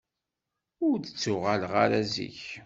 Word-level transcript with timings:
Ur 0.87 0.95
d-ttuɣaleɣ 0.97 1.73
ara 1.83 1.99
zik. 2.13 2.41